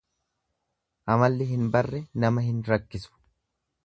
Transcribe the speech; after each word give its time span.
Amalli 1.15 1.47
hin 1.51 1.67
barre 1.75 1.99
nama 2.23 2.45
hin 2.47 2.65
rakkisu. 2.73 3.13